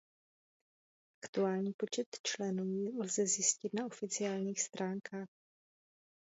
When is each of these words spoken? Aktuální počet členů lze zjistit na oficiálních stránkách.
Aktuální 1.25 1.73
počet 1.73 2.07
členů 2.23 2.99
lze 2.99 3.25
zjistit 3.27 3.73
na 3.73 3.85
oficiálních 3.85 4.61
stránkách. 4.61 5.27